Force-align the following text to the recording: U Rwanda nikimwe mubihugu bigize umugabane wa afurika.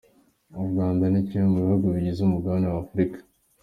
U 0.61 0.63
Rwanda 0.69 1.03
nikimwe 1.07 1.47
mubihugu 1.53 1.85
bigize 1.95 2.19
umugabane 2.23 2.65
wa 2.67 2.79
afurika. 2.83 3.19